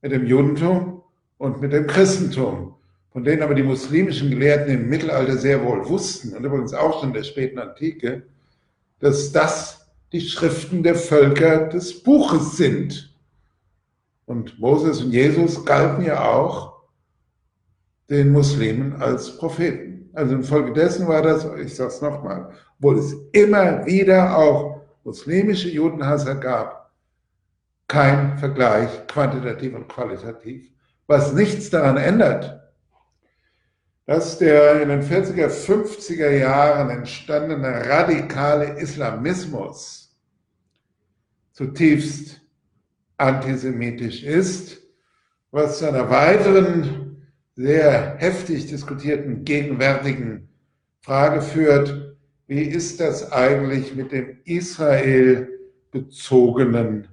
Mit 0.00 0.12
dem 0.12 0.24
Judentum 0.24 1.02
und 1.36 1.60
mit 1.60 1.74
dem 1.74 1.86
Christentum. 1.86 2.74
Von 3.12 3.22
denen 3.22 3.42
aber 3.42 3.54
die 3.54 3.62
muslimischen 3.62 4.30
Gelehrten 4.30 4.72
im 4.72 4.88
Mittelalter 4.88 5.36
sehr 5.36 5.62
wohl 5.62 5.86
wussten 5.86 6.34
und 6.34 6.42
übrigens 6.42 6.72
auch 6.72 7.00
schon 7.00 7.10
in 7.10 7.14
der 7.16 7.24
späten 7.24 7.58
Antike, 7.58 8.22
dass 8.98 9.30
das 9.30 9.90
die 10.12 10.22
Schriften 10.22 10.82
der 10.82 10.94
Völker 10.94 11.68
des 11.68 12.02
Buches 12.02 12.56
sind. 12.56 13.07
Und 14.28 14.58
Moses 14.58 15.00
und 15.00 15.10
Jesus 15.10 15.64
galten 15.64 16.04
ja 16.04 16.22
auch 16.22 16.82
den 18.10 18.30
Muslimen 18.30 19.00
als 19.00 19.38
Propheten. 19.38 20.10
Also 20.12 20.34
infolgedessen 20.34 21.08
war 21.08 21.22
das, 21.22 21.46
ich 21.58 21.74
sage 21.74 21.88
es 21.88 22.02
nochmal, 22.02 22.52
obwohl 22.76 22.98
es 22.98 23.16
immer 23.32 23.86
wieder 23.86 24.36
auch 24.36 24.82
muslimische 25.02 25.70
Judenhasser 25.70 26.34
gab, 26.34 26.92
kein 27.88 28.36
Vergleich 28.36 29.06
quantitativ 29.06 29.74
und 29.74 29.88
qualitativ, 29.88 30.70
was 31.06 31.32
nichts 31.32 31.70
daran 31.70 31.96
ändert, 31.96 32.60
dass 34.04 34.36
der 34.36 34.82
in 34.82 34.90
den 34.90 35.02
40er, 35.02 35.48
50er 35.48 36.32
Jahren 36.32 36.90
entstandene 36.90 37.88
radikale 37.88 38.78
Islamismus 38.78 40.14
zutiefst 41.52 42.42
antisemitisch 43.18 44.22
ist, 44.22 44.78
was 45.50 45.78
zu 45.78 45.88
einer 45.88 46.10
weiteren 46.10 47.26
sehr 47.54 48.16
heftig 48.18 48.66
diskutierten 48.66 49.44
gegenwärtigen 49.44 50.48
Frage 51.00 51.42
führt, 51.42 52.16
wie 52.46 52.62
ist 52.62 53.00
das 53.00 53.32
eigentlich 53.32 53.94
mit 53.94 54.12
dem 54.12 54.38
Israel 54.44 55.48
bezogenen 55.90 57.08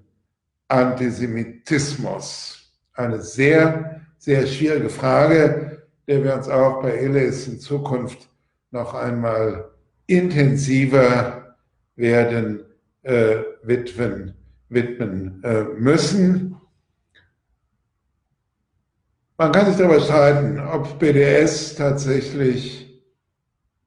Antisemitismus? 0.68 2.72
Eine 2.94 3.22
sehr, 3.22 4.02
sehr 4.18 4.46
schwierige 4.48 4.90
Frage, 4.90 5.84
der 6.08 6.24
wir 6.24 6.36
uns 6.36 6.48
auch 6.48 6.82
bei 6.82 6.92
Elis 6.92 7.48
in 7.48 7.60
Zukunft 7.60 8.30
noch 8.72 8.94
einmal 8.94 9.72
intensiver 10.08 11.56
werden 11.96 12.64
äh, 13.04 13.38
widmen, 13.64 14.34
widmen 14.70 15.44
äh, 15.44 15.64
müssen. 15.64 16.56
Man 19.38 19.52
kann 19.52 19.66
sich 19.68 19.76
darüber 19.76 20.00
streiten, 20.00 20.60
ob 20.60 20.98
BDS 20.98 21.76
tatsächlich 21.76 23.02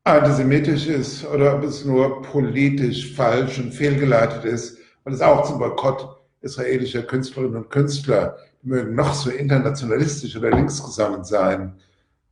antisemitisch 0.04 0.86
ist 0.86 1.26
oder 1.26 1.56
ob 1.56 1.64
es 1.64 1.84
nur 1.84 2.22
politisch 2.22 3.14
falsch 3.14 3.58
und 3.58 3.72
fehlgeleitet 3.72 4.44
ist, 4.44 4.78
weil 5.04 5.14
es 5.14 5.20
auch 5.20 5.46
zum 5.46 5.58
Boykott 5.58 6.16
israelischer 6.40 7.02
Künstlerinnen 7.02 7.56
und 7.56 7.70
Künstler, 7.70 8.36
die 8.62 8.68
mögen 8.68 8.94
noch 8.94 9.12
so 9.14 9.30
internationalistisch 9.30 10.36
oder 10.36 10.50
linksgesonnen 10.50 11.24
sein, 11.24 11.74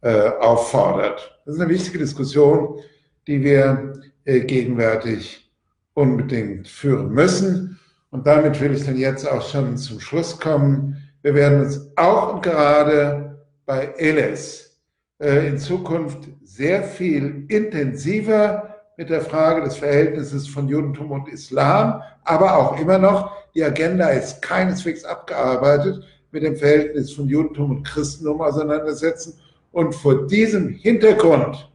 äh, 0.03 0.29
auffordert. 0.41 1.41
Das 1.45 1.55
ist 1.55 1.61
eine 1.61 1.71
wichtige 1.71 1.99
Diskussion, 1.99 2.81
die 3.27 3.43
wir 3.43 3.95
äh, 4.25 4.41
gegenwärtig 4.41 5.51
unbedingt 5.95 6.69
führen 6.69 7.11
müssen. 7.11 7.79
Und 8.17 8.27
damit 8.27 8.59
will 8.63 8.73
ich 8.73 8.87
dann 8.87 8.97
jetzt 8.97 9.31
auch 9.31 9.47
schon 9.47 9.77
zum 9.77 10.01
Schluss 10.01 10.41
kommen. 10.41 10.97
Wir 11.21 11.35
werden 11.35 11.61
uns 11.61 11.93
auch 11.97 12.33
und 12.33 12.43
gerade 12.43 13.45
bei 13.67 13.93
Eles 13.99 14.81
äh, 15.19 15.49
in 15.49 15.59
Zukunft 15.59 16.27
sehr 16.43 16.83
viel 16.83 17.45
intensiver 17.49 18.75
mit 18.97 19.11
der 19.11 19.21
Frage 19.21 19.65
des 19.65 19.77
Verhältnisses 19.77 20.49
von 20.49 20.67
Judentum 20.67 21.11
und 21.11 21.29
Islam, 21.29 22.01
aber 22.25 22.57
auch 22.57 22.81
immer 22.81 22.97
noch, 22.97 23.33
die 23.55 23.63
Agenda 23.63 24.09
ist 24.09 24.41
keineswegs 24.41 25.05
abgearbeitet, 25.05 26.03
mit 26.33 26.43
dem 26.43 26.57
Verhältnis 26.57 27.13
von 27.13 27.29
Judentum 27.29 27.71
und 27.73 27.83
Christentum 27.83 28.41
auseinandersetzen 28.41 29.39
und 29.73 29.95
vor 29.95 30.27
diesem 30.27 30.71
Hintergrund 30.71 31.71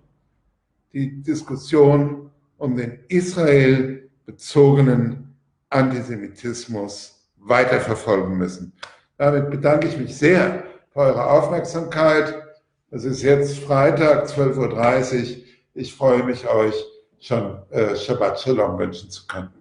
die 0.91 1.21
Diskussion 1.21 2.32
um 2.58 2.75
den 2.75 2.97
Israel 3.10 4.10
bezogenen 4.25 5.30
Antisemitismus 5.71 7.19
weiterverfolgen 7.38 8.38
müssen. 8.38 8.73
Damit 9.17 9.49
bedanke 9.49 9.88
ich 9.88 9.97
mich 9.97 10.17
sehr 10.17 10.63
für 10.93 10.99
eure 10.99 11.25
Aufmerksamkeit. 11.29 12.41
Es 12.89 13.03
ist 13.03 13.21
jetzt 13.21 13.60
Freitag, 13.60 14.27
12.30 14.27 15.38
Uhr. 15.38 15.43
Ich 15.73 15.95
freue 15.95 16.23
mich, 16.23 16.47
euch 16.47 16.75
schon 17.19 17.62
äh, 17.69 17.95
Shabbat 17.95 18.39
Shalom 18.39 18.77
wünschen 18.77 19.10
zu 19.10 19.25
können. 19.27 19.61